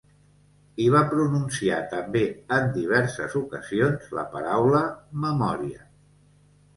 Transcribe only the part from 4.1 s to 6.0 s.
la paraula ‘memòria’.